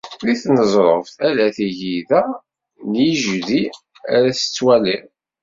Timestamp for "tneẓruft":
0.43-1.15